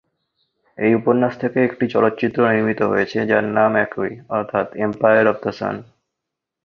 এই 0.77 0.91
উপন্যাস 0.95 1.33
থেকে 1.37 1.59
একটি 1.63 1.85
চলচ্চিত্র 1.87 2.39
নির্মিত 2.47 2.81
হয়েছে 2.83 3.17
যার 3.25 3.45
নাম 3.57 3.71
একই 3.85 4.11
অর্থাৎ 4.29 4.67
এম্পায়ার 4.85 5.25
অফ 5.27 5.37
দ্য 5.43 5.51
সান। 5.51 5.75